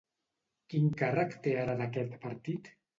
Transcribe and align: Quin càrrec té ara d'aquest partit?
Quin 0.73 0.89
càrrec 1.03 1.37
té 1.47 1.57
ara 1.67 1.79
d'aquest 1.85 2.21
partit? 2.29 2.77